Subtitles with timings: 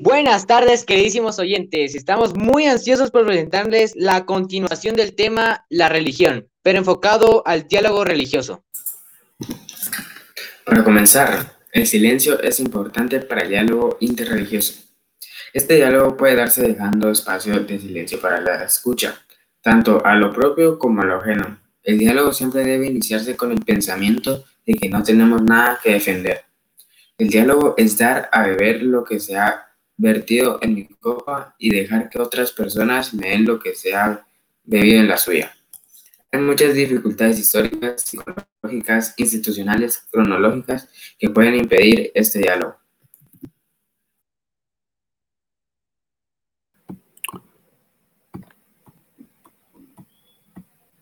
[0.00, 1.94] Buenas tardes, queridísimos oyentes.
[1.94, 8.04] Estamos muy ansiosos por presentarles la continuación del tema la religión, pero enfocado al diálogo
[8.04, 8.64] religioso.
[10.64, 14.74] Para comenzar, el silencio es importante para el diálogo interreligioso.
[15.52, 19.22] Este diálogo puede darse dejando espacio de silencio para la escucha,
[19.62, 21.60] tanto a lo propio como a lo ajeno.
[21.82, 26.44] El diálogo siempre debe iniciarse con el pensamiento de que no tenemos nada que defender.
[27.16, 29.36] El diálogo es dar a beber lo que se
[29.96, 34.26] vertido en mi copa y dejar que otras personas me den lo que se ha
[34.64, 35.54] bebido en la suya.
[36.32, 42.76] Hay muchas dificultades históricas, psicológicas, institucionales, cronológicas que pueden impedir este diálogo.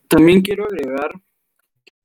[0.09, 1.13] También quiero agregar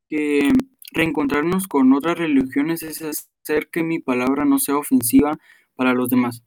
[0.07, 0.49] que
[0.93, 5.37] reencontrarnos con otras religiones es hacer que mi palabra no sea ofensiva
[5.75, 6.41] para los demás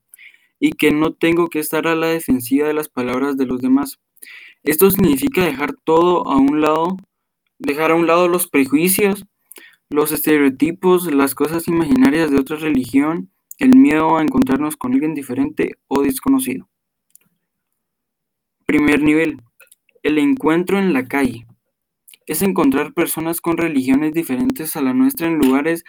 [0.60, 3.98] y que no tengo que estar a la defensiva de las palabras de los demás.
[4.62, 6.98] Esto significa dejar todo a un lado,
[7.58, 9.24] dejar a un lado los prejuicios,
[9.88, 15.78] los estereotipos, las cosas imaginarias de otra religión, el miedo a encontrarnos con alguien diferente
[15.88, 16.68] o desconocido.
[18.66, 19.42] Primer nivel,
[20.02, 21.46] el encuentro en la calle.
[22.26, 25.84] Es encontrar personas con religiones diferentes a la nuestra en lugares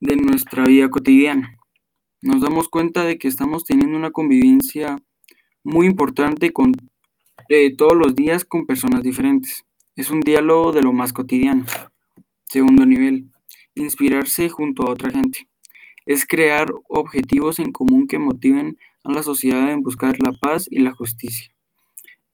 [0.00, 1.59] de nuestra vida cotidiana
[2.22, 5.02] nos damos cuenta de que estamos teniendo una convivencia
[5.62, 6.72] muy importante con
[7.48, 9.64] eh, todos los días con personas diferentes.
[9.96, 11.64] Es un diálogo de lo más cotidiano.
[12.46, 13.30] Segundo nivel,
[13.74, 15.48] inspirarse junto a otra gente.
[16.06, 20.80] Es crear objetivos en común que motiven a la sociedad en buscar la paz y
[20.80, 21.52] la justicia.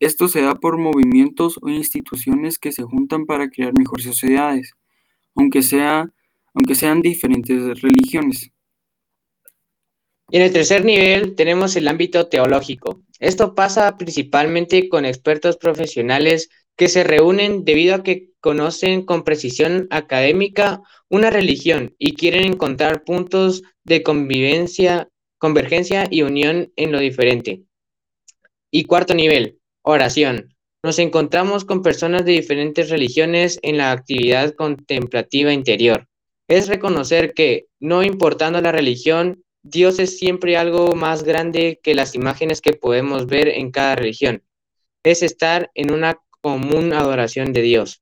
[0.00, 4.72] Esto se da por movimientos o instituciones que se juntan para crear mejores sociedades,
[5.34, 6.10] aunque, sea,
[6.54, 8.50] aunque sean diferentes religiones.
[10.32, 13.00] En el tercer nivel tenemos el ámbito teológico.
[13.20, 19.86] Esto pasa principalmente con expertos profesionales que se reúnen debido a que conocen con precisión
[19.90, 27.62] académica una religión y quieren encontrar puntos de convivencia, convergencia y unión en lo diferente.
[28.72, 30.54] Y cuarto nivel, oración.
[30.82, 36.08] Nos encontramos con personas de diferentes religiones en la actividad contemplativa interior.
[36.48, 42.14] Es reconocer que, no importando la religión, Dios es siempre algo más grande que las
[42.14, 44.44] imágenes que podemos ver en cada religión.
[45.02, 48.00] Es estar en una común adoración de Dios.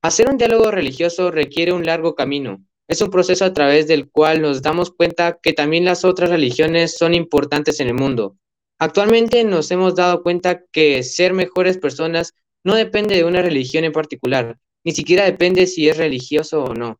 [0.00, 2.64] Hacer un diálogo religioso requiere un largo camino.
[2.88, 6.96] Es un proceso a través del cual nos damos cuenta que también las otras religiones
[6.96, 8.38] son importantes en el mundo.
[8.78, 12.32] Actualmente nos hemos dado cuenta que ser mejores personas
[12.64, 16.98] no depende de una religión en particular, ni siquiera depende si es religioso o no.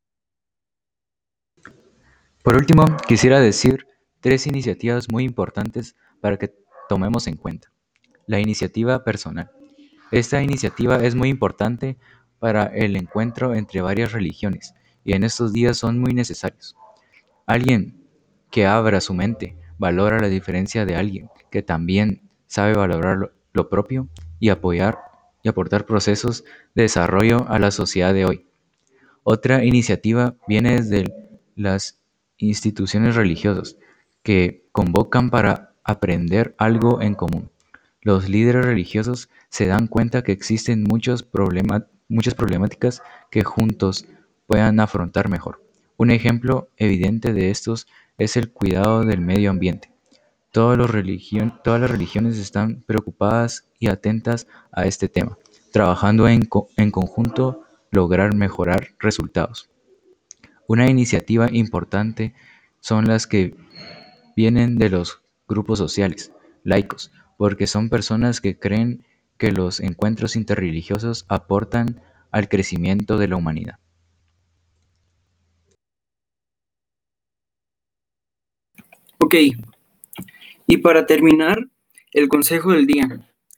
[2.42, 3.86] Por último, quisiera decir
[4.22, 6.54] tres iniciativas muy importantes para que
[6.88, 7.70] tomemos en cuenta.
[8.26, 9.50] La iniciativa personal.
[10.10, 11.98] Esta iniciativa es muy importante
[12.38, 14.74] para el encuentro entre varias religiones
[15.04, 16.76] y en estos días son muy necesarios.
[17.46, 18.00] Alguien
[18.50, 24.08] que abra su mente, valora la diferencia de alguien que también sabe valorar lo, propio
[24.38, 24.98] y apoyar
[25.42, 26.44] y aportar procesos
[26.74, 28.46] de desarrollo a la sociedad de hoy.
[29.24, 31.04] Otra iniciativa viene desde
[31.56, 32.00] las
[32.36, 33.76] instituciones religiosas,
[34.22, 37.50] que convocan para aprender algo en común.
[38.00, 41.26] Los líderes religiosos se dan cuenta que existen muchos
[42.08, 44.06] muchas problemáticas que juntos
[44.46, 45.62] puedan afrontar mejor.
[45.96, 47.86] Un ejemplo evidente de estos
[48.18, 49.92] es el cuidado del medio ambiente.
[50.50, 50.90] Todas, las
[51.90, 55.38] religiones están preocupadas y atentas a este tema,
[55.72, 59.70] trabajando en, en conjunto lograr mejorar resultados.
[60.66, 62.34] Una iniciativa importante
[62.80, 63.56] son las que
[64.36, 66.32] vienen de los grupos sociales,
[66.64, 69.04] laicos, porque son personas que creen
[69.38, 72.00] que los encuentros interreligiosos aportan
[72.30, 73.78] al crecimiento de la humanidad.
[79.18, 79.34] Ok,
[80.66, 81.68] y para terminar,
[82.12, 83.08] el consejo del día.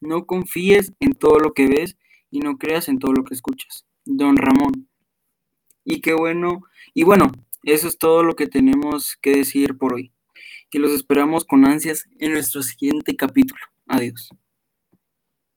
[0.01, 1.97] No confíes en todo lo que ves
[2.31, 3.87] y no creas en todo lo que escuchas.
[4.05, 4.89] Don Ramón.
[5.85, 6.63] Y qué bueno.
[6.93, 7.33] Y bueno,
[7.63, 10.14] eso es todo lo que tenemos que decir por hoy
[10.75, 13.61] que los esperamos con ansias en nuestro siguiente capítulo.
[13.87, 14.29] Adiós.